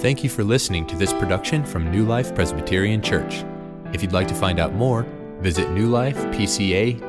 [0.00, 3.44] Thank you for listening to this production from New Life Presbyterian Church.
[3.92, 5.02] If you'd like to find out more,
[5.40, 7.02] visit newlifepca.org.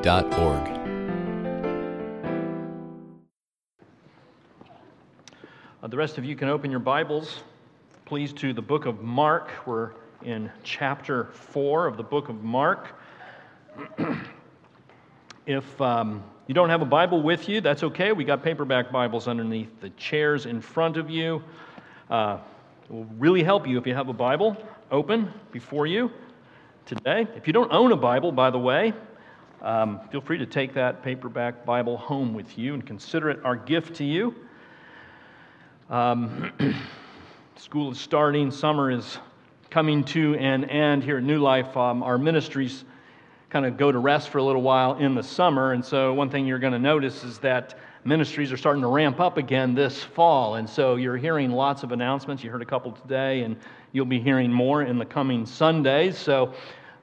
[5.82, 7.40] Uh, the rest of you can open your Bibles,
[8.04, 9.50] please, to the book of Mark.
[9.64, 12.88] We're in chapter 4 of the book of Mark.
[15.46, 18.12] if um, you don't have a Bible with you, that's okay.
[18.12, 21.42] We got paperback Bibles underneath the chairs in front of you.
[22.10, 22.36] Uh,
[22.84, 24.56] it will really help you if you have a Bible
[24.90, 26.10] open before you
[26.84, 27.26] today.
[27.36, 28.92] If you don't own a Bible, by the way,
[29.60, 33.54] um, feel free to take that paperback Bible home with you and consider it our
[33.54, 34.34] gift to you.
[35.90, 36.52] Um,
[37.56, 39.18] school is starting, summer is
[39.70, 41.76] coming to an end here at New Life.
[41.76, 42.84] Um, our ministries
[43.48, 46.30] kind of go to rest for a little while in the summer, and so one
[46.30, 50.02] thing you're going to notice is that ministries are starting to ramp up again this
[50.02, 52.42] fall, and so you're hearing lots of announcements.
[52.42, 53.56] You heard a couple today, and
[53.92, 56.18] you'll be hearing more in the coming Sundays.
[56.18, 56.52] So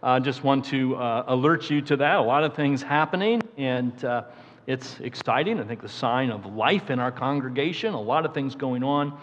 [0.03, 2.17] I uh, just want to uh, alert you to that.
[2.17, 4.23] A lot of things happening, and uh,
[4.67, 5.59] it's exciting.
[5.59, 9.17] I think the sign of life in our congregation, a lot of things going on.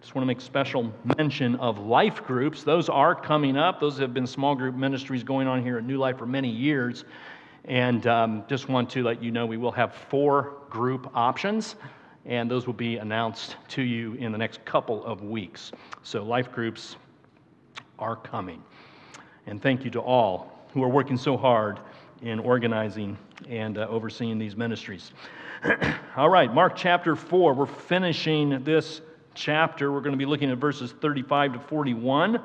[0.00, 2.64] Just want to make special mention of life groups.
[2.64, 3.80] Those are coming up.
[3.80, 7.04] Those have been small group ministries going on here at New Life for many years.
[7.64, 11.76] And um, just want to let you know we will have four group options,
[12.24, 15.72] and those will be announced to you in the next couple of weeks.
[16.02, 16.96] So, life groups
[17.98, 18.62] are coming.
[19.46, 21.80] And thank you to all who are working so hard
[22.22, 23.16] in organizing
[23.48, 25.12] and uh, overseeing these ministries.
[26.16, 27.54] All right, Mark chapter 4.
[27.54, 29.00] We're finishing this
[29.34, 29.90] chapter.
[29.92, 32.40] We're going to be looking at verses 35 to 41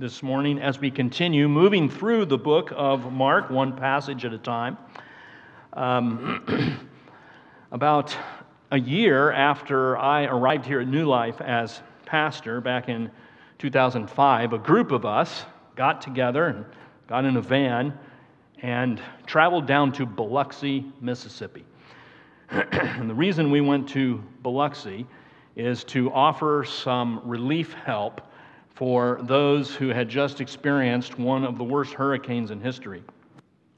[0.00, 4.38] this morning as we continue moving through the book of Mark, one passage at a
[4.38, 4.78] time.
[5.74, 6.88] Um,
[7.70, 8.16] about
[8.70, 13.10] a year after I arrived here at New Life as pastor back in
[13.58, 15.44] 2005, a group of us
[15.76, 16.64] got together and
[17.06, 17.92] got in a van
[18.62, 21.66] and traveled down to Biloxi, Mississippi.
[22.48, 25.06] and the reason we went to Biloxi
[25.56, 28.22] is to offer some relief help
[28.80, 33.02] for those who had just experienced one of the worst hurricanes in history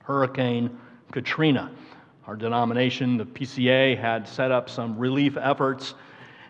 [0.04, 0.78] Hurricane
[1.10, 1.72] Katrina.
[2.28, 5.94] Our denomination, the PCA, had set up some relief efforts.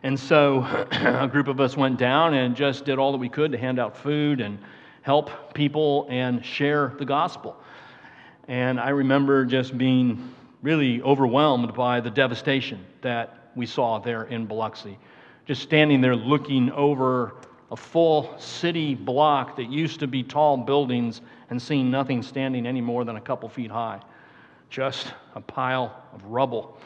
[0.03, 3.53] And so a group of us went down and just did all that we could
[3.53, 4.59] to hand out food and
[5.01, 7.57] help people and share the gospel.
[8.49, 14.45] And I remember just being really overwhelmed by the devastation that we saw there in
[14.45, 14.99] Biloxi.
[15.47, 17.33] Just standing there looking over
[17.73, 22.83] a full city block that used to be tall buildings and seeing nothing standing any
[22.83, 23.99] more than a couple feet high.
[24.69, 26.79] Just a pile of rubble.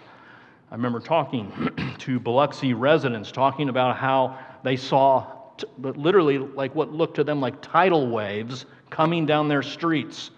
[0.71, 1.53] I remember talking
[1.99, 5.27] to Biloxi residents, talking about how they saw
[5.57, 10.31] t- literally like what looked to them like tidal waves coming down their streets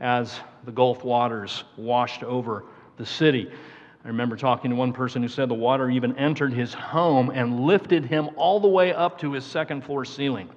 [0.00, 2.64] as the Gulf waters washed over
[2.96, 3.48] the city.
[4.04, 7.60] I remember talking to one person who said the water even entered his home and
[7.60, 10.50] lifted him all the way up to his second floor ceiling,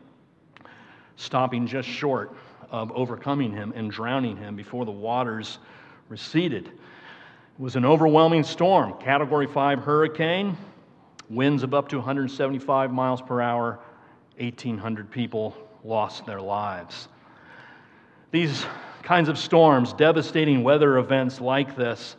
[1.16, 2.36] stopping just short
[2.72, 5.59] of overcoming him and drowning him before the waters
[6.09, 6.68] receded.
[6.68, 6.74] It
[7.57, 10.57] was an overwhelming storm, category 5 hurricane,
[11.30, 13.80] winds of up to 175 miles per hour,
[14.38, 15.56] 1,800 people
[15.86, 17.07] lost their lives.
[18.31, 18.66] These
[19.03, 22.18] kinds of storms, devastating weather events like this,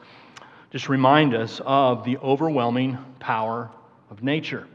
[0.71, 3.71] just remind us of the overwhelming power
[4.11, 4.67] of nature.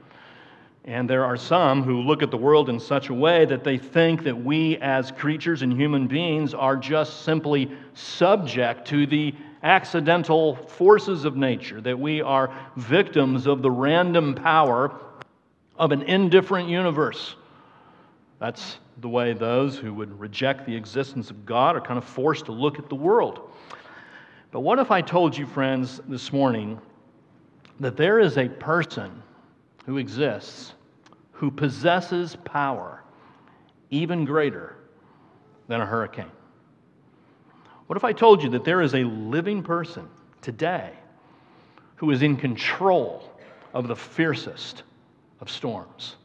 [0.86, 3.78] And there are some who look at the world in such a way that they
[3.78, 10.56] think that we, as creatures and human beings, are just simply subject to the accidental
[10.56, 14.92] forces of nature, that we are victims of the random power
[15.78, 17.36] of an indifferent universe.
[18.40, 22.46] That's the way those who would reject the existence of God are kind of forced
[22.46, 23.53] to look at the world.
[24.54, 26.80] But what if I told you, friends, this morning
[27.80, 29.24] that there is a person
[29.88, 30.74] who exists
[31.32, 33.04] who possesses power
[33.90, 34.76] even greater
[35.68, 36.30] than a hurricane?
[37.88, 40.08] What if I told you that there is a living person
[40.44, 40.92] today
[41.96, 43.32] who is in control
[43.74, 44.84] of the fiercest
[45.42, 46.18] of storms?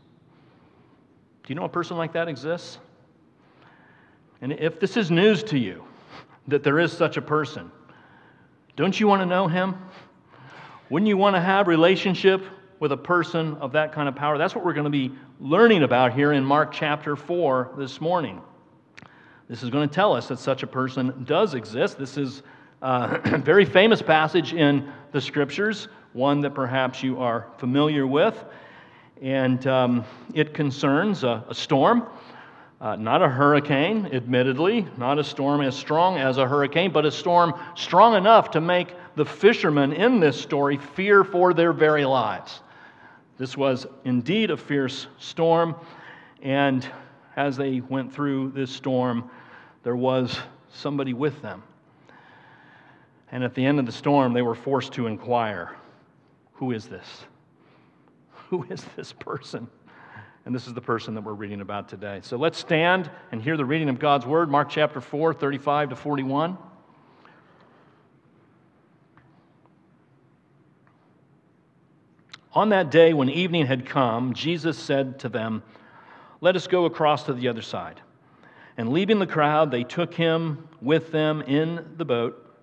[1.44, 2.76] Do you know a person like that exists?
[4.42, 5.82] And if this is news to you,
[6.46, 7.72] that there is such a person,
[8.78, 9.74] don't you want to know him?
[10.88, 12.44] Wouldn't you want to have relationship
[12.78, 14.38] with a person of that kind of power?
[14.38, 15.10] That's what we're going to be
[15.40, 18.40] learning about here in Mark chapter 4 this morning.
[19.48, 21.98] This is going to tell us that such a person does exist.
[21.98, 22.44] This is
[22.80, 28.44] a very famous passage in the scriptures, one that perhaps you are familiar with.
[29.20, 30.04] And um,
[30.34, 32.06] it concerns a, a storm,
[32.80, 37.10] uh, not a hurricane, admittedly, not a storm as strong as a hurricane, but a
[37.10, 42.60] storm strong enough to make the fishermen in this story fear for their very lives.
[43.36, 45.74] This was indeed a fierce storm,
[46.42, 46.88] and
[47.36, 49.28] as they went through this storm,
[49.82, 50.38] there was
[50.72, 51.62] somebody with them.
[53.32, 55.74] And at the end of the storm, they were forced to inquire
[56.54, 57.24] Who is this?
[58.48, 59.68] Who is this person?
[60.48, 62.20] And this is the person that we're reading about today.
[62.22, 65.94] So let's stand and hear the reading of God's word, Mark chapter 4, 35 to
[65.96, 66.56] 41.
[72.54, 75.62] On that day, when evening had come, Jesus said to them,
[76.40, 78.00] Let us go across to the other side.
[78.78, 82.56] And leaving the crowd, they took him with them in the boat,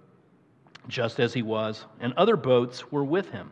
[0.87, 3.51] just as he was, and other boats were with him.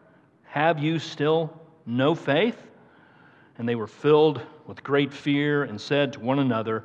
[0.51, 1.49] Have you still
[1.85, 2.61] no faith?
[3.57, 6.83] And they were filled with great fear and said to one another,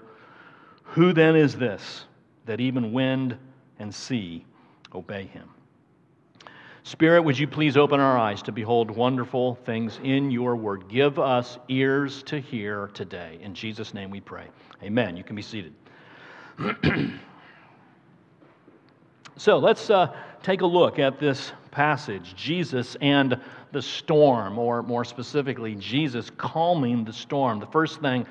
[0.85, 2.05] Who then is this
[2.45, 3.37] that even wind
[3.81, 4.47] and sea
[4.95, 5.49] obey him?
[6.85, 10.89] Spirit, would you please open our eyes to behold wonderful things in your word?
[10.89, 13.41] Give us ears to hear today.
[13.43, 14.47] In Jesus' name we pray.
[14.85, 15.17] Amen.
[15.17, 15.75] You can be seated.
[19.39, 23.39] so let's uh, take a look at this passage Jesus and
[23.73, 27.61] the storm, or more specifically, Jesus calming the storm.
[27.61, 28.27] The first thing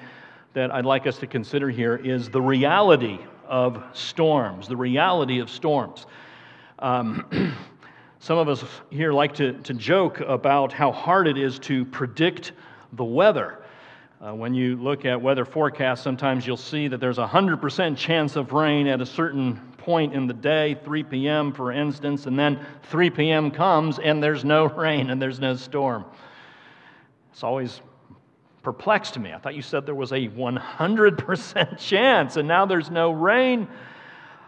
[0.54, 4.68] that I'd like us to consider here is the reality of storms.
[4.68, 6.08] The reality of storms.
[6.80, 7.56] Um,
[8.20, 12.54] some of us here like to, to joke about how hard it is to predict
[12.94, 13.60] the weather.
[14.20, 18.36] Uh, when you look at weather forecasts, sometimes you'll see that there's a 100% chance
[18.36, 22.66] of rain at a certain point in the day, 3 p.m., for instance, and then
[22.90, 23.52] 3 p.m.
[23.52, 26.04] comes and there's no rain and there's no storm.
[27.32, 27.82] It's always
[28.64, 29.32] perplexed me.
[29.32, 33.68] I thought you said there was a 100% chance and now there's no rain.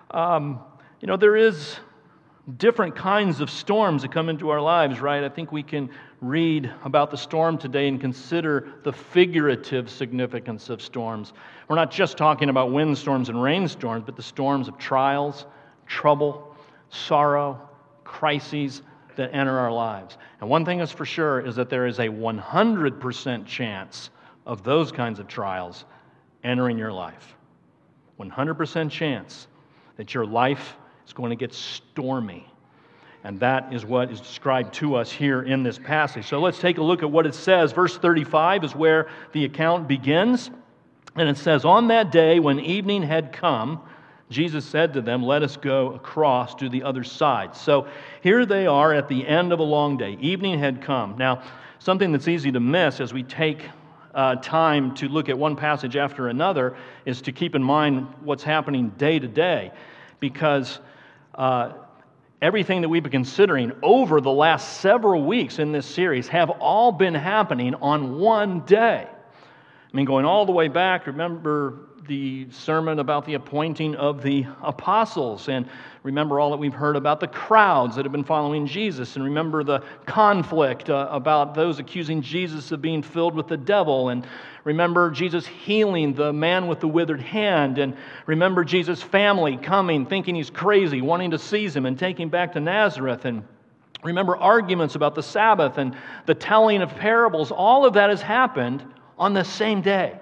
[0.10, 0.60] Um,
[1.02, 1.78] you know, there is
[2.56, 5.24] different kinds of storms that come into our lives, right?
[5.24, 5.90] I think we can
[6.22, 11.34] read about the storm today and consider the figurative significance of storms.
[11.68, 15.46] We're not just talking about windstorms and rainstorms, but the storms of trials,
[15.88, 16.56] trouble,
[16.90, 17.70] sorrow,
[18.06, 18.82] crises
[19.18, 20.18] that enter our lives.
[20.40, 24.10] And one thing is for sure is that there is a 100% chance
[24.46, 25.84] of those kinds of trials
[26.46, 27.36] entering your life.
[28.20, 29.48] 100% chance
[29.98, 30.78] that your life
[31.08, 32.46] is going to get stormy.
[33.24, 36.28] And that is what is described to us here in this passage.
[36.28, 37.72] So let's take a look at what it says.
[37.72, 40.52] Verse 35 is where the account begins.
[41.16, 43.82] And it says, On that day when evening had come,
[44.30, 47.56] Jesus said to them, Let us go across to the other side.
[47.56, 47.88] So
[48.22, 50.18] here they are at the end of a long day.
[50.22, 51.18] Evening had come.
[51.18, 51.42] Now,
[51.80, 53.62] something that's easy to miss as we take
[54.14, 58.44] uh, time to look at one passage after another is to keep in mind what's
[58.44, 59.72] happening day to day.
[60.20, 60.80] Because
[61.38, 61.74] uh,
[62.42, 66.92] everything that we've been considering over the last several weeks in this series have all
[66.92, 69.08] been happening on one day.
[69.98, 75.50] Mean, going all the way back, remember the sermon about the appointing of the apostles,
[75.50, 75.68] and
[76.04, 79.64] remember all that we've heard about the crowds that have been following Jesus, and remember
[79.64, 84.28] the conflict uh, about those accusing Jesus of being filled with the devil, and
[84.66, 90.36] remember Jesus healing the man with the withered hand, and remember Jesus' family coming, thinking
[90.36, 93.44] he's crazy, wanting to seize him and take him back to Nazareth, and
[94.04, 97.50] remember arguments about the Sabbath and the telling of parables.
[97.50, 98.86] All of that has happened
[99.18, 100.20] on the same day.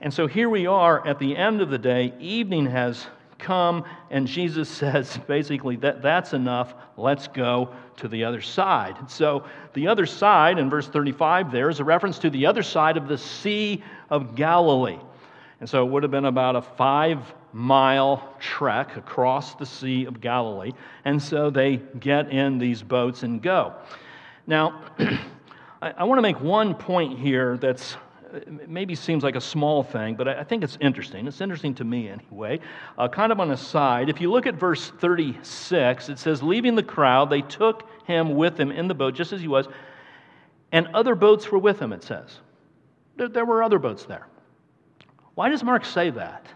[0.00, 3.06] And so here we are at the end of the day, evening has
[3.38, 6.74] come, and Jesus says basically that that's enough.
[6.96, 9.10] Let's go to the other side.
[9.10, 12.96] So the other side, in verse 35, there is a reference to the other side
[12.96, 14.98] of the Sea of Galilee.
[15.60, 17.18] And so it would have been about a five
[17.52, 20.72] mile trek across the Sea of Galilee.
[21.04, 23.74] And so they get in these boats and go.
[24.46, 24.82] Now,
[25.82, 27.96] I, I want to make one point here that's
[28.66, 31.26] maybe seems like a small thing, but I think it's interesting.
[31.26, 32.60] It's interesting to me anyway.
[32.96, 36.76] Uh, kind of on a side, if you look at verse 36, it says, Leaving
[36.76, 39.66] the crowd, they took him with them in the boat, just as he was,
[40.70, 42.38] And other boats were with him, it says.
[43.16, 44.28] There, there were other boats there.
[45.34, 46.46] Why does Mark say that?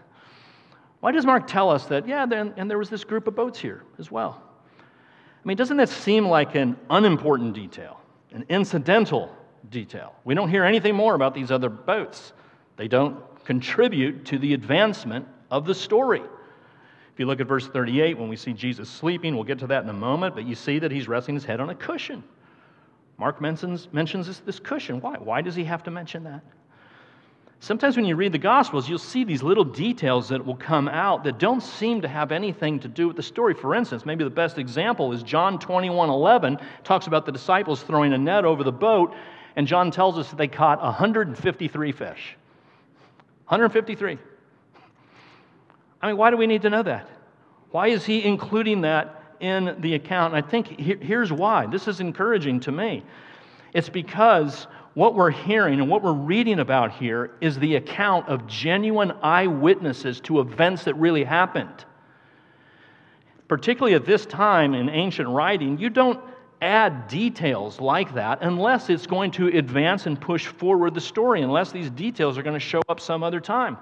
[1.01, 3.83] Why does Mark tell us that, yeah, and there was this group of boats here
[3.99, 4.41] as well?
[4.79, 7.99] I mean, doesn't that seem like an unimportant detail,
[8.35, 9.35] an incidental
[9.69, 10.13] detail?
[10.23, 12.33] We don't hear anything more about these other boats.
[12.77, 16.21] They don't contribute to the advancement of the story.
[16.21, 19.83] If you look at verse 38, when we see Jesus sleeping, we'll get to that
[19.83, 22.23] in a moment, but you see that he's resting his head on a cushion.
[23.17, 24.99] Mark mentions, mentions this, this cushion.
[24.99, 25.15] Why?
[25.17, 26.43] Why does he have to mention that?
[27.59, 31.23] Sometimes when you read the Gospels, you'll see these little details that will come out
[31.23, 33.53] that don't seem to have anything to do with the story.
[33.53, 38.13] For instance, maybe the best example is John 21 11 talks about the disciples throwing
[38.13, 39.15] a net over the boat,
[39.55, 42.37] and John tells us that they caught 153 fish.
[43.47, 44.17] 153.
[46.01, 47.09] I mean, why do we need to know that?
[47.71, 50.33] Why is he including that in the account.
[50.33, 51.67] And I think here's why.
[51.67, 53.03] This is encouraging to me.
[53.73, 58.47] It's because what we're hearing and what we're reading about here is the account of
[58.47, 61.85] genuine eyewitnesses to events that really happened.
[63.47, 66.19] Particularly at this time in ancient writing, you don't
[66.61, 71.71] add details like that unless it's going to advance and push forward the story, unless
[71.73, 73.77] these details are going to show up some other time.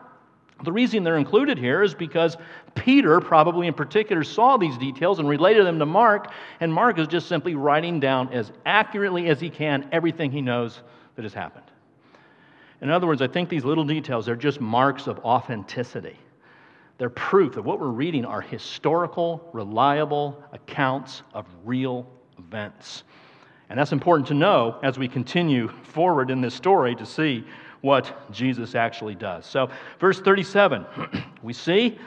[0.63, 2.38] The reason they're included here is because
[2.74, 7.08] Peter, probably in particular, saw these details and related them to Mark, and Mark is
[7.08, 10.82] just simply writing down as accurately as he can everything he knows
[11.15, 11.65] that has happened.
[12.82, 16.17] In other words, I think these little details are just marks of authenticity.
[16.98, 23.03] They're proof that what we're reading are historical, reliable accounts of real events.
[23.70, 27.46] And that's important to know as we continue forward in this story to see
[27.82, 29.46] what Jesus actually does.
[29.46, 30.86] So, verse 37,
[31.43, 31.98] we see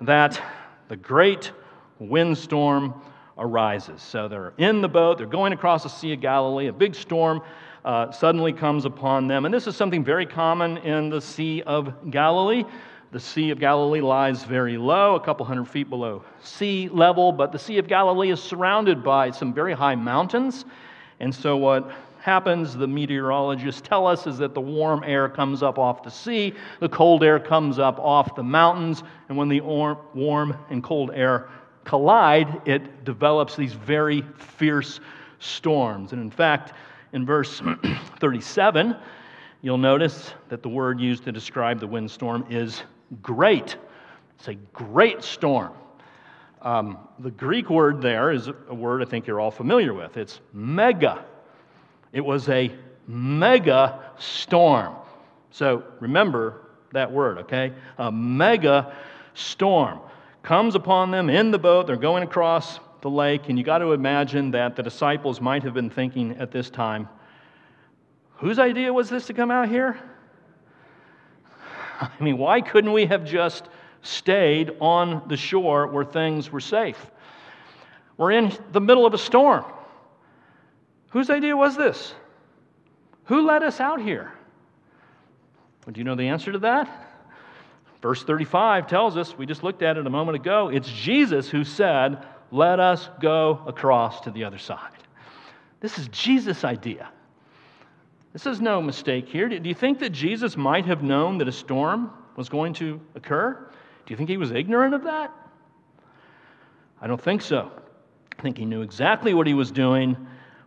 [0.00, 0.40] that
[0.88, 1.52] the great
[1.98, 3.00] windstorm
[3.38, 4.02] arises.
[4.02, 7.42] So, they're in the boat, they're going across the Sea of Galilee, a big storm.
[7.86, 9.44] Uh, suddenly comes upon them.
[9.44, 12.64] And this is something very common in the Sea of Galilee.
[13.12, 17.52] The Sea of Galilee lies very low, a couple hundred feet below sea level, but
[17.52, 20.64] the Sea of Galilee is surrounded by some very high mountains.
[21.20, 25.78] And so, what happens, the meteorologists tell us, is that the warm air comes up
[25.78, 30.56] off the sea, the cold air comes up off the mountains, and when the warm
[30.70, 31.48] and cold air
[31.84, 34.98] collide, it develops these very fierce
[35.38, 36.12] storms.
[36.12, 36.72] And in fact,
[37.12, 37.62] in verse
[38.20, 38.96] 37,
[39.62, 42.82] you'll notice that the word used to describe the windstorm is
[43.22, 43.76] great.
[44.38, 45.72] It's a great storm.
[46.62, 50.16] Um, the Greek word there is a word I think you're all familiar with.
[50.16, 51.24] It's mega.
[52.12, 52.74] It was a
[53.06, 54.96] mega storm.
[55.50, 57.72] So remember that word, okay?
[57.98, 58.94] A mega
[59.34, 60.00] storm
[60.42, 61.86] comes upon them in the boat.
[61.86, 65.72] They're going across the lake, and you got to imagine that the disciples might have
[65.72, 67.08] been thinking at this time,
[68.38, 69.96] whose idea was this to come out here?
[72.00, 73.68] I mean, why couldn't we have just
[74.02, 76.98] stayed on the shore where things were safe?
[78.16, 79.64] We're in the middle of a storm.
[81.10, 82.12] Whose idea was this?
[83.26, 84.32] Who led us out here?
[85.86, 86.88] Well, do you know the answer to that?
[88.02, 91.62] Verse 35 tells us, we just looked at it a moment ago, it's Jesus who
[91.62, 94.92] said, Let us go across to the other side.
[95.80, 97.08] This is Jesus' idea.
[98.32, 99.48] This is no mistake here.
[99.48, 103.70] Do you think that Jesus might have known that a storm was going to occur?
[104.04, 105.32] Do you think he was ignorant of that?
[107.00, 107.70] I don't think so.
[108.38, 110.16] I think he knew exactly what he was doing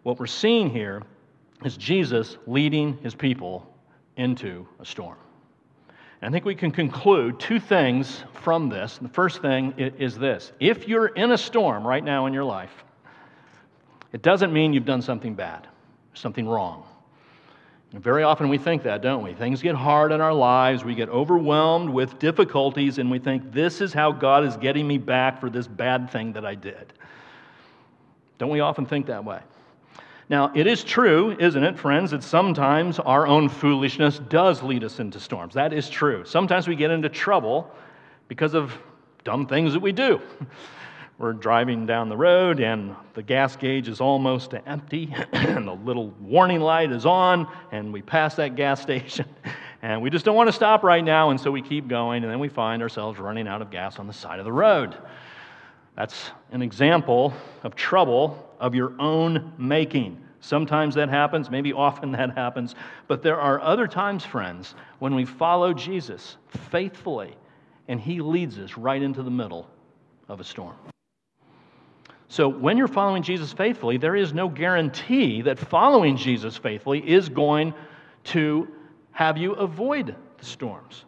[0.03, 1.03] what we're seeing here
[1.63, 3.71] is Jesus leading his people
[4.15, 5.17] into a storm.
[6.21, 8.97] I think we can conclude two things from this.
[9.01, 12.73] The first thing is this if you're in a storm right now in your life,
[14.11, 15.67] it doesn't mean you've done something bad,
[16.13, 16.83] something wrong.
[17.91, 19.33] And very often we think that, don't we?
[19.33, 23.81] Things get hard in our lives, we get overwhelmed with difficulties, and we think, this
[23.81, 26.93] is how God is getting me back for this bad thing that I did.
[28.37, 29.39] Don't we often think that way?
[30.29, 34.99] Now, it is true, isn't it, friends, that sometimes our own foolishness does lead us
[34.99, 35.55] into storms.
[35.55, 36.23] That is true.
[36.23, 37.71] Sometimes we get into trouble
[38.27, 38.77] because of
[39.23, 40.21] dumb things that we do.
[41.17, 46.11] We're driving down the road and the gas gauge is almost empty and the little
[46.21, 49.25] warning light is on and we pass that gas station
[49.81, 52.31] and we just don't want to stop right now and so we keep going and
[52.31, 54.95] then we find ourselves running out of gas on the side of the road.
[55.97, 57.33] That's an example
[57.63, 60.21] of trouble of your own making.
[60.41, 62.75] Sometimes that happens, maybe often that happens,
[63.07, 66.37] but there are other times, friends, when we follow Jesus
[66.71, 67.35] faithfully
[67.87, 69.67] and he leads us right into the middle
[70.27, 70.75] of a storm.
[72.31, 77.27] So, when you're following Jesus faithfully, there is no guarantee that following Jesus faithfully is
[77.27, 77.73] going
[78.25, 78.67] to
[79.11, 81.05] have you avoid the storms.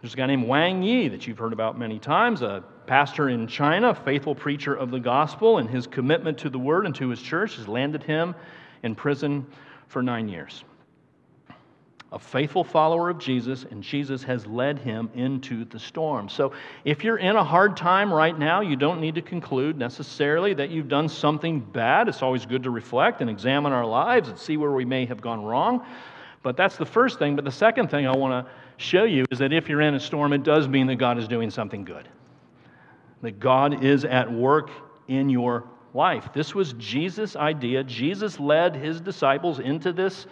[0.00, 3.46] There's a guy named Wang Yi that you've heard about many times, a pastor in
[3.46, 7.22] China, faithful preacher of the gospel, and his commitment to the word and to his
[7.22, 8.34] church has landed him
[8.82, 9.46] in prison
[9.86, 10.64] for nine years.
[12.10, 16.28] A faithful follower of Jesus, and Jesus has led him into the storm.
[16.28, 16.52] So,
[16.84, 20.70] if you're in a hard time right now, you don't need to conclude necessarily that
[20.70, 22.08] you've done something bad.
[22.08, 25.20] It's always good to reflect and examine our lives and see where we may have
[25.20, 25.86] gone wrong.
[26.42, 27.36] But that's the first thing.
[27.36, 30.00] But the second thing I want to show you is that if you're in a
[30.00, 32.08] storm, it does mean that God is doing something good
[33.22, 34.70] that God is at work
[35.08, 36.30] in your life.
[36.32, 37.84] This was Jesus' idea.
[37.84, 40.26] Jesus led his disciples into this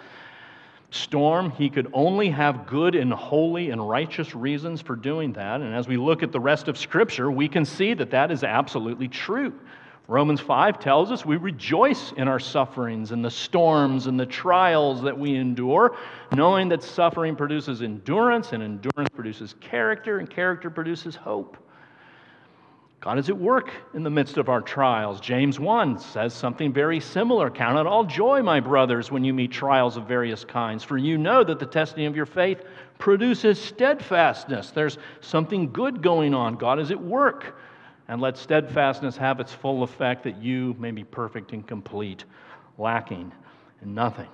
[0.91, 1.51] storm.
[1.51, 5.61] He could only have good and holy and righteous reasons for doing that.
[5.61, 8.45] And as we look at the rest of Scripture, we can see that that is
[8.45, 9.53] absolutely true.
[10.07, 15.03] Romans 5 tells us we rejoice in our sufferings and the storms and the trials
[15.03, 15.95] that we endure,
[16.35, 21.59] knowing that suffering produces endurance, and endurance produces character, and character produces hope.
[23.01, 25.21] God is at work in the midst of our trials.
[25.21, 27.49] James 1 says something very similar.
[27.49, 31.17] Count it all joy, my brothers, when you meet trials of various kinds, for you
[31.17, 32.63] know that the testing of your faith
[32.99, 34.73] produces steadfastness.
[34.73, 36.57] There's something good going on.
[36.57, 37.57] God is at work.
[38.09, 42.25] And let steadfastness have its full effect that you may be perfect and complete,
[42.79, 43.31] lacking
[43.83, 44.29] in nothing.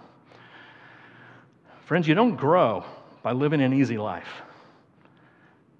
[1.84, 2.84] Friends, you don't grow
[3.22, 4.42] by living an easy life.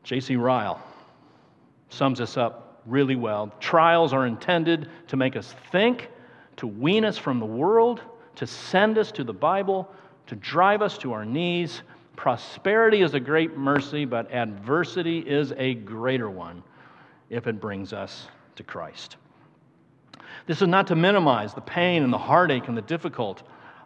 [0.03, 0.37] J.C.
[0.37, 0.83] Ryle
[1.89, 3.53] sums this up really well.
[3.61, 6.09] Trials are intended to make us think,
[6.57, 8.01] to wean us from the world,
[8.37, 9.91] to send us to the Bible,
[10.27, 11.83] to drive us to our knees.
[12.17, 16.63] Prosperity is a great mercy, but adversity is a greater one
[17.31, 19.17] if it brings us to Christ.
[20.47, 23.43] This is not to minimize the pain and the heartache and the difficult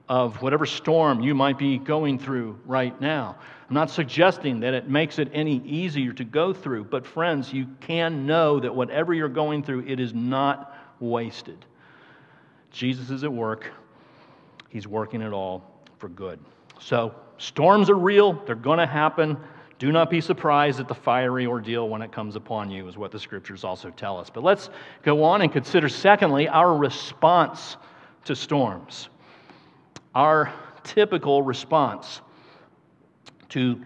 [0.09, 3.37] of whatever storm you might be going through right now.
[3.69, 7.67] I'm not suggesting that it makes it any easier to go through, but friends, you
[7.81, 11.65] can know that whatever you're going through, it is not wasted.
[12.71, 13.71] Jesus is at work,
[14.71, 15.65] He's working it all
[15.99, 16.39] for good.
[16.79, 19.37] So, storms are real, they're going to happen.
[19.79, 23.11] Do not be surprised at the fiery ordeal when it comes upon you, is what
[23.11, 24.29] the scriptures also tell us.
[24.29, 24.71] But let's
[25.03, 27.77] go on and consider, secondly, our response
[28.25, 29.09] to storms
[30.19, 30.53] our
[30.83, 32.23] typical response
[33.49, 33.81] to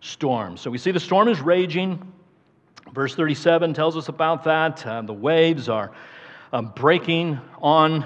[0.00, 0.60] storms.
[0.60, 2.12] So we see the storm is raging.
[2.92, 4.86] Verse 37 tells us about that.
[4.86, 5.90] Uh, the waves are
[6.52, 8.04] uh, breaking on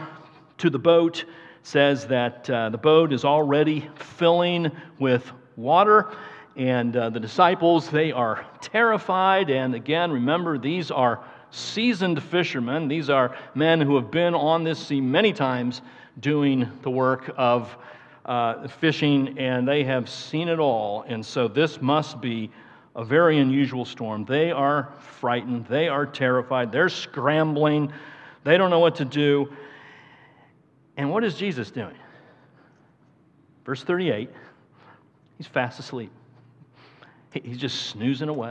[0.57, 1.25] to the boat.
[1.25, 1.27] It
[1.65, 6.17] says that uh, the boat is already filling with water.
[6.57, 9.51] And uh, the disciples, they are terrified.
[9.51, 12.89] And again, remember, these are seasoned fishermen.
[12.89, 15.83] These are men who have been on this sea many times
[16.19, 17.77] doing the work of
[18.25, 21.03] uh, fishing, and they have seen it all.
[21.07, 22.51] And so this must be
[22.95, 24.25] a very unusual storm.
[24.25, 27.93] They are frightened, they are terrified, they're scrambling,
[28.45, 29.53] they don't know what to do.
[30.97, 31.95] And what is Jesus doing?
[33.65, 34.31] Verse 38
[35.37, 36.11] he's fast asleep.
[37.45, 38.51] He's just snoozing away.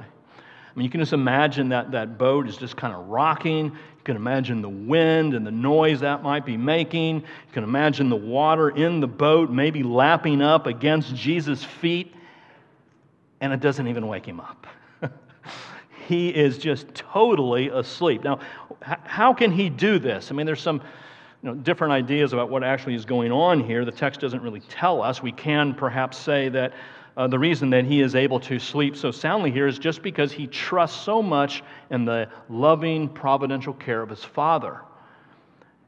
[0.76, 3.66] I mean, you can just imagine that that boat is just kind of rocking.
[3.68, 7.22] You can imagine the wind and the noise that might be making.
[7.22, 12.14] You can imagine the water in the boat maybe lapping up against Jesus' feet,
[13.40, 14.68] and it doesn't even wake him up.
[16.08, 18.26] he is just totally asleep.
[18.26, 18.40] Now,
[18.82, 20.30] how can he do this?
[20.30, 20.82] I mean, there's some
[21.42, 23.86] you know, different ideas about what actually is going on here.
[23.86, 25.24] The text doesn't really tell us.
[25.24, 26.74] We can perhaps say that
[27.18, 30.32] uh, the reason that he is able to sleep so soundly here is just because
[30.32, 34.82] he trusts so much in the loving, providential care of his Father.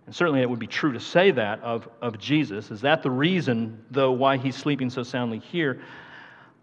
[0.06, 2.72] And certainly it would be true to say that of, of Jesus.
[2.72, 5.82] Is that the reason, though, why he's sleeping so soundly here?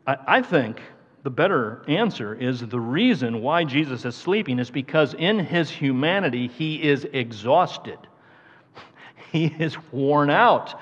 [0.07, 0.81] I, I think
[1.25, 6.49] the better answer is the reason why Jesus is sleeping is because in his humanity
[6.49, 7.99] he is exhausted.
[9.33, 10.81] He is worn out.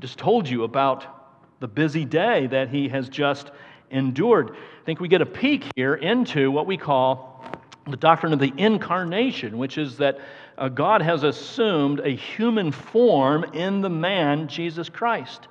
[0.00, 1.21] Just told you about
[1.62, 3.52] the busy day that he has just
[3.92, 4.50] endured.
[4.50, 7.44] I think we get a peek here into what we call
[7.86, 10.18] the doctrine of the incarnation, which is that
[10.58, 15.46] uh, God has assumed a human form in the man, Jesus Christ.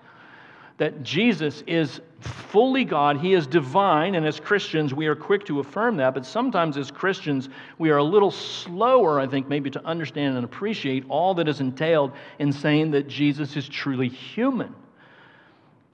[0.79, 5.61] That Jesus is fully God, He is divine, and as Christians, we are quick to
[5.61, 7.47] affirm that, but sometimes as Christians,
[7.77, 11.61] we are a little slower, I think, maybe to understand and appreciate all that is
[11.61, 14.75] entailed in saying that Jesus is truly human.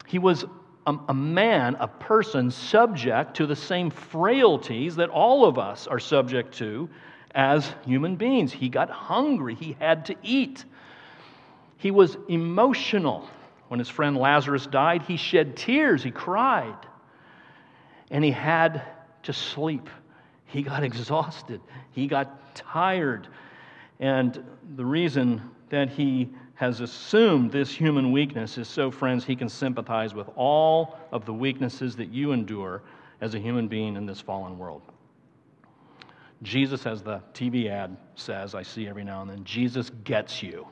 [0.07, 0.45] He was
[0.85, 6.53] a, man, a person subject to the same frailties that all of us are subject
[6.59, 6.89] to
[7.35, 8.53] as human beings.
[8.53, 10.63] He got hungry, he had to eat.
[11.75, 13.27] He was emotional.
[13.67, 16.77] When his friend Lazarus died, he shed tears, he cried,
[18.09, 18.81] and he had
[19.23, 19.89] to sleep.
[20.45, 21.59] He got exhausted,
[21.91, 23.27] he got tired.
[23.99, 24.41] And
[24.77, 30.15] the reason that he has assumed this human weakness is so, friends, he can sympathize
[30.15, 32.81] with all of the weaknesses that you endure
[33.21, 34.81] as a human being in this fallen world.
[36.41, 40.67] Jesus, as the TV ad says, I see every now and then, Jesus gets you.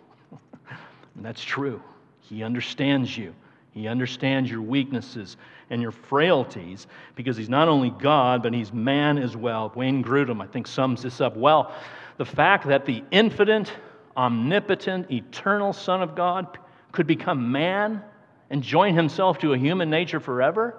[1.16, 1.80] and that's true.
[2.20, 3.36] He understands you.
[3.70, 5.38] He understands your weaknesses
[5.70, 9.72] and your frailties because he's not only God, but he's man as well.
[9.76, 11.76] Wayne Grudem, I think, sums this up well.
[12.18, 13.72] The fact that the infinite,
[14.18, 16.58] omnipotent, eternal Son of God
[16.92, 18.02] could become man
[18.50, 20.78] and join himself to a human nature forever,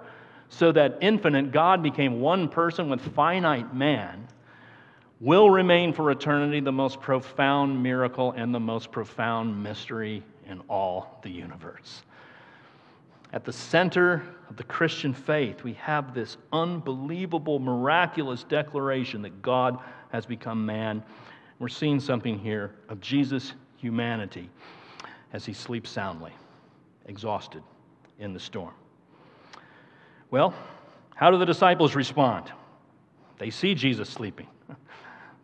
[0.49, 4.27] so that infinite God became one person with finite man,
[5.19, 11.19] will remain for eternity the most profound miracle and the most profound mystery in all
[11.23, 12.03] the universe.
[13.33, 19.79] At the center of the Christian faith, we have this unbelievable, miraculous declaration that God
[20.13, 21.03] has become man.
[21.59, 24.49] We're seeing something here of Jesus' humanity
[25.33, 26.31] as he sleeps soundly,
[27.05, 27.63] exhausted
[28.19, 28.73] in the storm.
[30.29, 30.53] Well,
[31.15, 32.51] how do the disciples respond?
[33.39, 34.47] They see Jesus sleeping.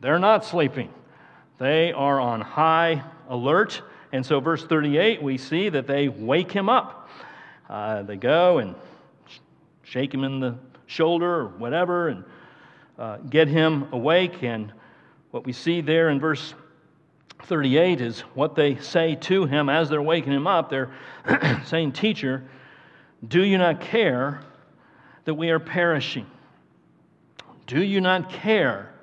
[0.01, 0.93] They're not sleeping,
[1.57, 3.81] they are on high alert.
[4.11, 7.09] And so, verse 38, we see that they wake him up.
[7.67, 8.75] Uh, they go and
[9.81, 12.23] shake him in the shoulder or whatever and
[12.99, 14.43] uh, get him awake.
[14.43, 14.71] And
[15.33, 16.53] what we see there in verse
[17.45, 20.69] 38 is what they say to him as they're waking him up.
[20.69, 20.91] They're
[21.65, 22.43] saying, Teacher,
[23.27, 24.41] do you not care
[25.25, 26.27] that we are perishing?
[27.65, 28.93] Do you not care,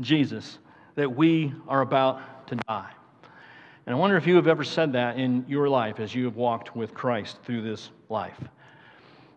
[0.00, 0.58] Jesus,
[0.94, 2.90] that we are about to die?
[3.84, 6.36] And I wonder if you have ever said that in your life as you have
[6.36, 8.40] walked with Christ through this life,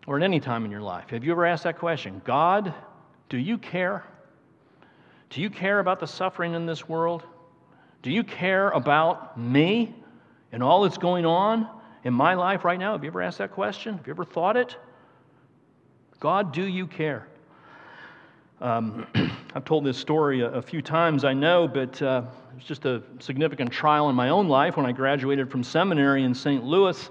[0.06, 1.10] or at any time in your life.
[1.10, 2.72] Have you ever asked that question God,
[3.28, 4.02] do you care?
[5.30, 7.22] Do you care about the suffering in this world?
[8.02, 9.94] Do you care about me
[10.52, 11.68] and all that's going on
[12.04, 12.92] in my life right now?
[12.92, 13.96] Have you ever asked that question?
[13.96, 14.76] Have you ever thought it?
[16.20, 17.28] God, do you care?
[18.60, 19.06] Um,
[19.54, 22.86] I've told this story a, a, few times, I know, but uh, it was just
[22.86, 26.64] a significant trial in my own life when I graduated from seminary in St.
[26.64, 27.10] Louis.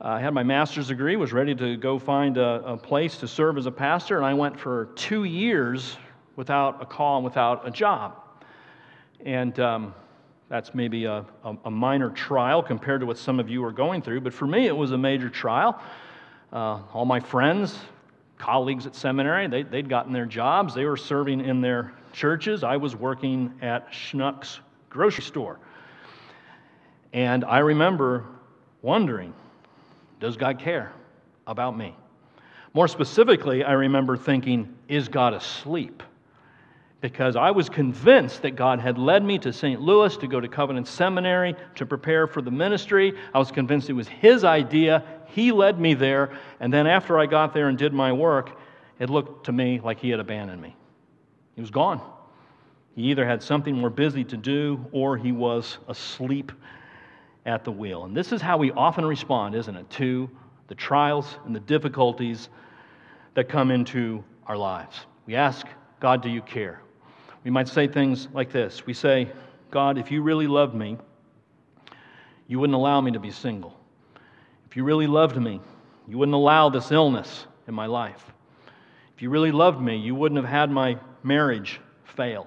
[0.00, 3.58] I had my master's degree, was ready to go find a, a, place to serve
[3.58, 5.96] as a pastor, and I went for two years
[6.38, 8.14] without a call and without a job.
[9.24, 9.92] And um,
[10.48, 11.26] that's maybe a,
[11.64, 14.68] a, minor trial compared to what some of you are going through, but for me,
[14.68, 15.82] it was a major trial.
[16.52, 17.76] Uh, all my friends,
[18.38, 22.62] colleagues at seminary, they, they'd gotten their jobs, they were serving in their churches.
[22.62, 25.58] I was working at Schnucks grocery store.
[27.12, 28.26] And I remember
[28.80, 29.34] wondering,
[30.20, 30.92] does God care
[31.48, 31.96] about me?
[32.74, 36.04] More specifically, I remember thinking, is God asleep?
[37.00, 39.80] Because I was convinced that God had led me to St.
[39.80, 43.12] Louis to go to Covenant Seminary to prepare for the ministry.
[43.32, 45.04] I was convinced it was His idea.
[45.26, 46.36] He led me there.
[46.58, 48.58] And then after I got there and did my work,
[48.98, 50.74] it looked to me like He had abandoned me.
[51.54, 52.00] He was gone.
[52.98, 56.50] He either had something more busy to do or he was asleep
[57.46, 58.04] at the wheel.
[58.04, 60.28] And this is how we often respond, isn't it, to
[60.66, 62.48] the trials and the difficulties
[63.34, 65.06] that come into our lives.
[65.26, 65.64] We ask,
[66.00, 66.82] God, do you care?
[67.48, 69.26] We might say things like this We say,
[69.70, 70.98] God, if you really loved me,
[72.46, 73.74] you wouldn't allow me to be single.
[74.66, 75.62] If you really loved me,
[76.06, 78.22] you wouldn't allow this illness in my life.
[79.16, 82.46] If you really loved me, you wouldn't have had my marriage fail.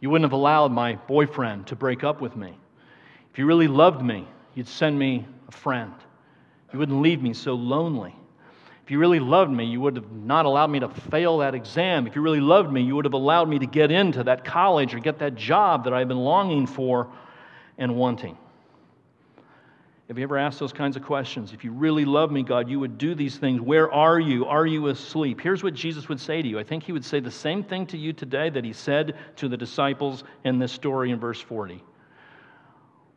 [0.00, 2.54] You wouldn't have allowed my boyfriend to break up with me.
[3.32, 5.94] If you really loved me, you'd send me a friend.
[6.74, 8.14] You wouldn't leave me so lonely.
[8.88, 12.06] If you really loved me, you would have not allowed me to fail that exam.
[12.06, 14.94] If you really loved me, you would have allowed me to get into that college
[14.94, 17.12] or get that job that I've been longing for
[17.76, 18.38] and wanting.
[20.08, 21.52] Have you ever asked those kinds of questions?
[21.52, 23.60] If you really love me, God, you would do these things.
[23.60, 24.46] Where are you?
[24.46, 25.38] Are you asleep?
[25.38, 26.58] Here's what Jesus would say to you.
[26.58, 29.50] I think he would say the same thing to you today that he said to
[29.50, 31.84] the disciples in this story in verse 40.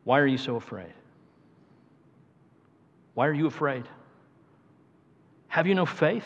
[0.04, 0.92] Why are you so afraid?
[3.14, 3.88] Why are you afraid?
[5.52, 6.24] Have you no faith?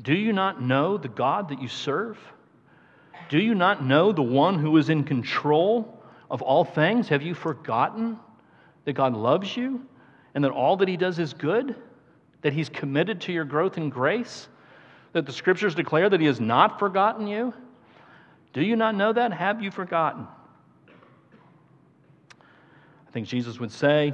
[0.00, 2.18] Do you not know the God that you serve?
[3.28, 7.08] Do you not know the one who is in control of all things?
[7.08, 8.18] Have you forgotten?
[8.84, 9.84] that God loves you
[10.34, 11.74] and that all that He does is good,
[12.42, 14.48] that He's committed to your growth in grace,
[15.12, 17.54] that the scriptures declare that He has not forgotten you?
[18.52, 19.32] Do you not know that?
[19.32, 20.26] Have you forgotten?
[23.08, 24.12] I think Jesus would say,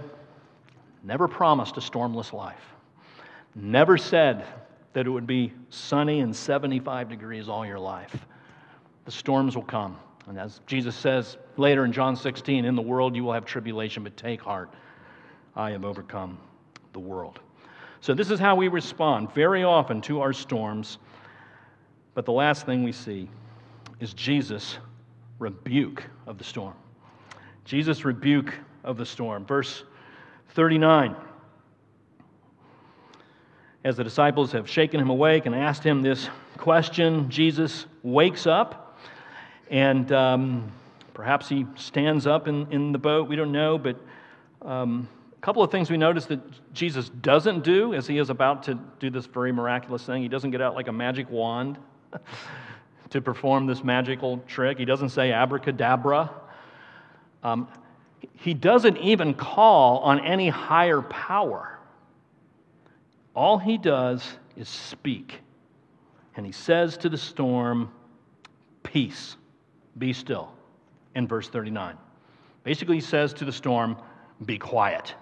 [1.03, 2.75] never promised a stormless life,
[3.55, 4.45] never said
[4.93, 8.27] that it would be sunny and 75 degrees all your life.
[9.05, 9.99] The storms will come.
[10.27, 14.05] And as Jesus says later in John 16, in the world you will have tribulation,
[14.05, 14.73] but take heart.
[15.57, 16.39] I have overcome
[16.93, 17.41] the world.
[18.01, 20.99] So, this is how we respond very often to our storms.
[22.15, 23.29] But the last thing we see
[24.01, 24.79] is Jesus'
[25.39, 26.75] rebuke of the storm.
[27.65, 29.45] Jesus' rebuke of the storm.
[29.45, 29.85] Verse
[30.55, 31.15] 39.
[33.83, 38.99] As the disciples have shaken him awake and asked him this question, Jesus wakes up
[39.71, 40.71] and um,
[41.14, 43.27] perhaps he stands up in, in the boat.
[43.27, 43.97] We don't know, but
[44.61, 46.40] um, a couple of things we notice that
[46.75, 50.21] Jesus doesn't do as he is about to do this very miraculous thing.
[50.21, 51.79] He doesn't get out like a magic wand
[53.11, 56.31] to perform this magical trick, he doesn't say abracadabra.
[57.43, 57.66] Um,
[58.35, 61.80] he doesn't even call on any higher power.
[63.35, 64.25] All he does
[64.57, 65.40] is speak.
[66.37, 67.90] And he says to the storm,
[68.83, 69.37] Peace,
[69.99, 70.53] be still,
[71.14, 71.97] in verse 39.
[72.64, 73.97] Basically, he says to the storm,
[74.45, 75.14] Be quiet.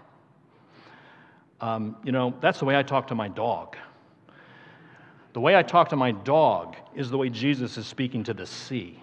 [1.61, 3.77] Um, you know, that's the way I talk to my dog.
[5.33, 8.47] The way I talk to my dog is the way Jesus is speaking to the
[8.47, 9.03] sea.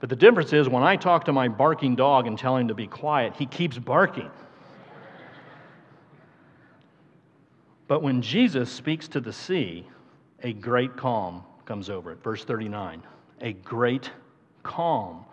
[0.00, 2.74] But the difference is when I talk to my barking dog and tell him to
[2.74, 4.30] be quiet, he keeps barking.
[7.88, 9.86] But when Jesus speaks to the sea,
[10.42, 12.22] a great calm comes over it.
[12.22, 13.02] Verse 39
[13.42, 14.10] a great
[14.62, 15.24] calm.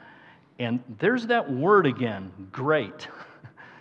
[0.60, 3.08] And there's that word again, great.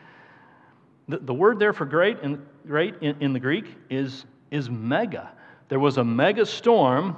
[1.08, 5.32] the, the word there for great in, great in, in the Greek is, is mega.
[5.68, 7.16] There was a mega storm,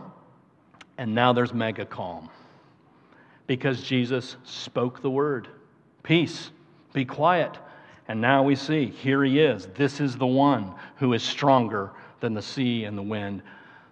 [0.96, 2.30] and now there's mega calm
[3.46, 5.48] because Jesus spoke the word
[6.02, 6.50] peace,
[6.92, 7.58] be quiet.
[8.08, 9.66] And now we see, here he is.
[9.74, 13.42] This is the one who is stronger than the sea and the wind,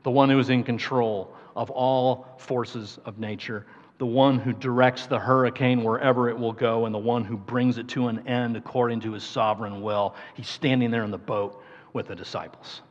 [0.03, 3.67] the one who is in control of all forces of nature,
[3.99, 7.79] the one who directs the hurricane wherever it will go, and the one who brings
[7.79, 10.15] it to an end according to his sovereign will.
[10.35, 12.83] He's standing there in the boat with the disciples.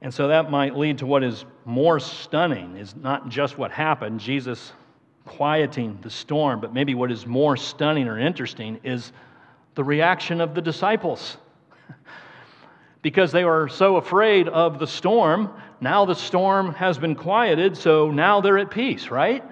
[0.00, 4.20] And so that might lead to what is more stunning is not just what happened,
[4.20, 4.72] Jesus
[5.24, 9.12] quieting the storm, but maybe what is more stunning or interesting is
[9.74, 11.36] the reaction of the disciples.
[13.02, 18.10] because they were so afraid of the storm, now the storm has been quieted, so
[18.10, 19.44] now they're at peace, right?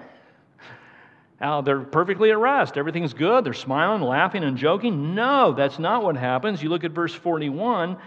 [1.39, 2.77] Now they're perfectly at rest.
[2.77, 3.43] Everything's good.
[3.43, 5.13] They're smiling, laughing, and joking.
[5.13, 6.63] No, that's not what happens.
[6.63, 7.97] You look at verse 41,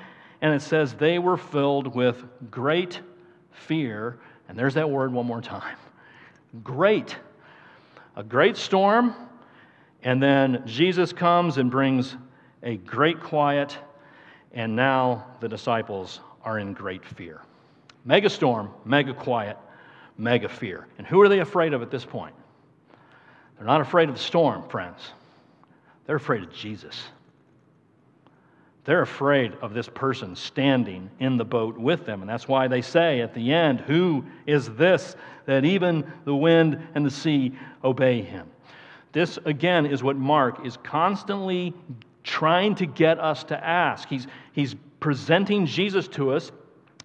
[0.40, 3.00] and it says, They were filled with great
[3.52, 4.18] fear.
[4.48, 5.76] And there's that word one more time
[6.64, 7.16] great.
[8.16, 9.14] A great storm,
[10.02, 12.16] and then Jesus comes and brings
[12.62, 13.76] a great quiet,
[14.52, 17.42] and now the disciples are in great fear.
[18.04, 19.59] Mega storm, mega quiet,
[20.16, 20.87] mega fear.
[20.98, 22.35] And who are they afraid of at this point?
[23.56, 25.00] They're not afraid of the storm, friends.
[26.06, 27.02] They're afraid of Jesus.
[28.85, 32.20] They're afraid of this person standing in the boat with them.
[32.20, 36.87] And that's why they say at the end, Who is this that even the wind
[36.94, 38.48] and the sea obey him?
[39.16, 41.72] This, again, is what Mark is constantly
[42.22, 44.07] trying to get us to ask.
[44.11, 46.52] He's, he's presenting Jesus to us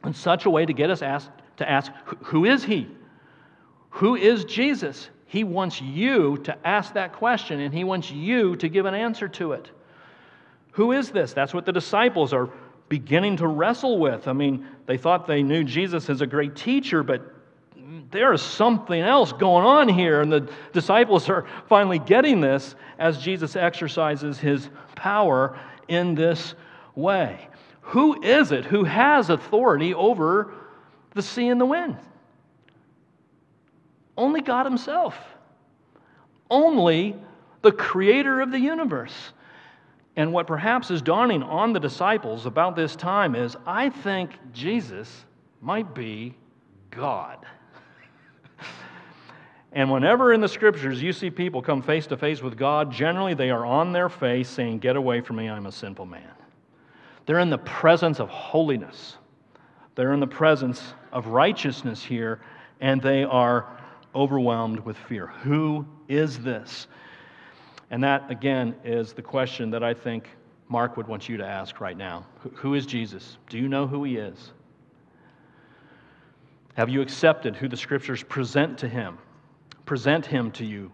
[0.04, 1.89] in such a way to get us ask, to ask,
[2.24, 2.89] Who is he?
[3.91, 5.10] Who is Jesus?
[5.26, 9.30] He wants you to ask that question, and he wants you to give an answer
[9.30, 9.71] to it.
[10.71, 11.32] Who is this?
[11.32, 12.50] That's what the disciples are
[12.89, 14.28] beginning to wrestle with.
[14.28, 17.31] I mean, they thought they knew Jesus as a great teacher, but
[18.12, 20.21] there is something else going on here.
[20.21, 26.56] And the disciples are finally getting this as Jesus exercises his power in this
[26.95, 27.47] way.
[27.82, 30.54] Who is it who has authority over
[31.13, 31.97] the sea and the wind?
[34.17, 35.15] Only God Himself.
[36.49, 37.15] Only
[37.62, 39.34] the creator of the universe.
[40.15, 45.25] And what perhaps is dawning on the disciples about this time is I think Jesus
[45.62, 46.36] might be
[46.89, 47.45] God.
[49.71, 53.34] And whenever in the scriptures you see people come face to face with God, generally
[53.34, 56.32] they are on their face saying, Get away from me, I'm a sinful man.
[57.26, 59.17] They're in the presence of holiness,
[59.95, 62.41] they're in the presence of righteousness here,
[62.80, 63.78] and they are
[64.15, 65.28] overwhelmed with fear.
[65.28, 66.88] Who is this?
[67.91, 70.30] And that, again, is the question that I think
[70.69, 73.38] Mark would want you to ask right now Who is Jesus?
[73.50, 74.54] Do you know who he is?
[76.75, 79.17] Have you accepted who the scriptures present to him
[79.86, 80.89] present him to you?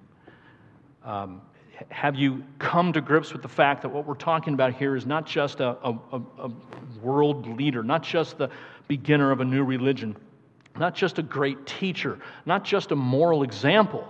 [1.04, 1.42] Um,
[1.90, 5.06] have you come to grips with the fact that what we're talking about here is
[5.06, 6.00] not just a, a,
[6.40, 6.52] a,
[7.04, 8.50] world leader, not just the
[8.88, 10.18] beginner of a new religion,
[10.80, 14.08] not just a great teacher, not just a moral example,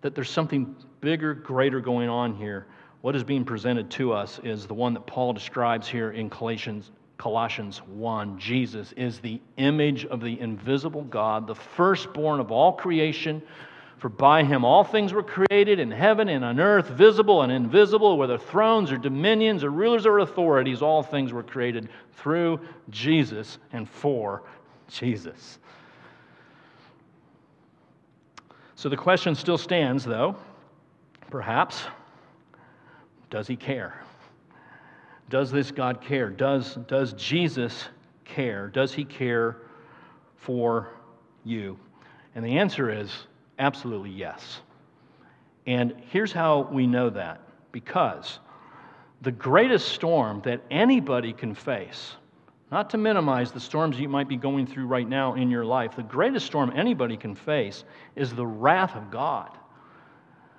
[0.00, 2.66] that there's something bigger, greater going on here.
[3.02, 6.90] What is being presented to us is the one that Paul describes here in Colossians,
[7.16, 8.38] Colossians 1.
[8.38, 13.42] Jesus is the image of the invisible God, the firstborn of all creation
[14.04, 18.18] for by him all things were created in heaven and on earth, visible and invisible,
[18.18, 23.88] whether thrones or dominions or rulers or authorities, all things were created through Jesus and
[23.88, 24.42] for
[24.88, 25.58] Jesus.
[28.74, 30.36] So the question still stands, though,
[31.30, 31.84] perhaps,
[33.30, 34.02] does he care?
[35.30, 36.30] Does this God care?
[36.30, 37.88] Does, does Jesus
[38.24, 38.68] care?
[38.68, 39.56] Does he care
[40.36, 40.90] for
[41.44, 41.78] you?
[42.34, 43.26] And the answer is
[43.58, 44.60] Absolutely yes.
[45.66, 47.40] And here's how we know that
[47.72, 48.38] because
[49.22, 52.16] the greatest storm that anybody can face,
[52.70, 55.96] not to minimize the storms you might be going through right now in your life,
[55.96, 57.84] the greatest storm anybody can face
[58.16, 59.56] is the wrath of God,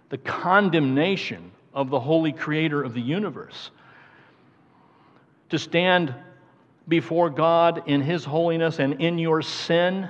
[0.09, 3.71] the condemnation of the holy creator of the universe.
[5.55, 6.13] To stand
[6.85, 10.09] before God in his holiness and in your sin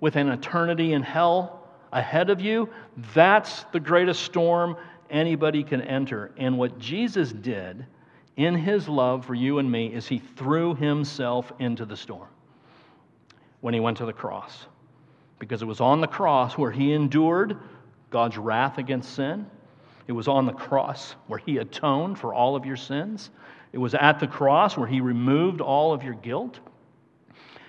[0.00, 2.68] with an eternity in hell ahead of you,
[3.14, 4.76] that's the greatest storm
[5.08, 6.32] anybody can enter.
[6.36, 7.86] And what Jesus did
[8.36, 12.26] in his love for you and me is he threw himself into the storm
[13.60, 14.66] when he went to the cross.
[15.38, 17.56] Because it was on the cross where he endured
[18.10, 19.46] God's wrath against sin.
[20.08, 23.30] It was on the cross where he atoned for all of your sins.
[23.72, 26.58] It was at the cross where he removed all of your guilt.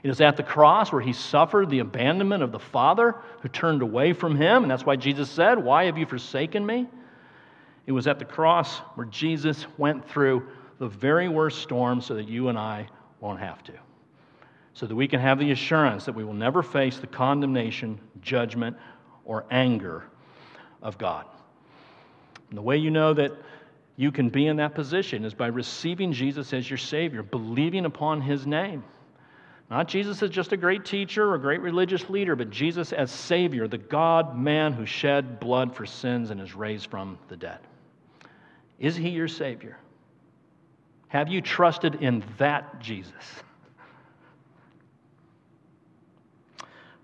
[0.04, 3.82] It is at the cross where he suffered the abandonment of the Father who turned
[3.82, 4.64] away from him.
[4.64, 6.88] And that's why Jesus said, Why have you forsaken me?
[7.86, 12.28] It was at the cross where Jesus went through the very worst storm so that
[12.28, 12.88] you and I
[13.20, 13.74] won't have to.
[14.74, 18.78] So that we can have the assurance that we will never face the condemnation, judgment,
[19.26, 20.06] or anger
[20.82, 21.26] of God.
[22.50, 23.32] And the way you know that
[23.98, 28.22] you can be in that position is by receiving Jesus as your Savior, believing upon
[28.22, 28.84] His name.
[29.72, 33.12] Not Jesus as just a great teacher or a great religious leader, but Jesus as
[33.12, 37.60] Savior, the God man who shed blood for sins and is raised from the dead.
[38.80, 39.78] Is He your Savior?
[41.08, 43.12] Have you trusted in that Jesus?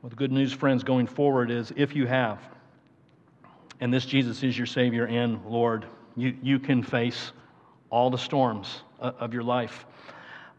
[0.01, 2.39] Well, the good news, friends, going forward is if you have,
[3.79, 7.31] and this Jesus is your Savior and Lord, you, you can face
[7.89, 9.85] all the storms of your life.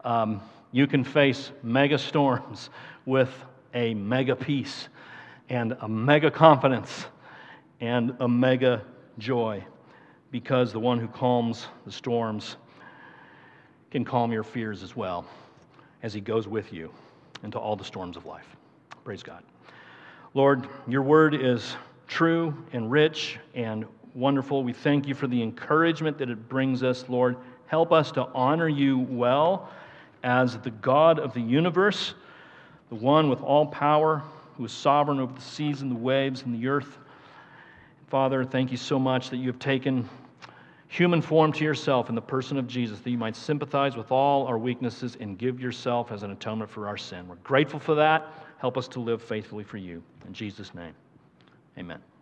[0.03, 0.41] Um,
[0.71, 2.69] you can face mega storms
[3.05, 3.29] with
[3.73, 4.87] a mega peace
[5.49, 7.05] and a mega confidence
[7.81, 8.83] and a mega
[9.17, 9.63] joy
[10.31, 12.57] because the one who calms the storms
[13.91, 15.25] can calm your fears as well
[16.03, 16.91] as he goes with you
[17.43, 18.55] into all the storms of life.
[19.03, 19.43] Praise God.
[20.33, 21.75] Lord, your word is
[22.07, 24.63] true and rich and wonderful.
[24.63, 27.35] We thank you for the encouragement that it brings us, Lord.
[27.67, 29.69] Help us to honor you well
[30.23, 32.13] as the God of the universe,
[32.89, 34.23] the one with all power,
[34.57, 36.97] who is sovereign over the seas and the waves and the earth.
[38.07, 40.07] Father, thank you so much that you have taken
[40.87, 44.47] human form to yourself in the person of Jesus, that you might sympathize with all
[44.47, 47.27] our weaknesses and give yourself as an atonement for our sin.
[47.27, 48.31] We're grateful for that.
[48.59, 50.01] Help us to live faithfully for you.
[50.25, 50.93] In Jesus' name,
[51.77, 52.14] amen.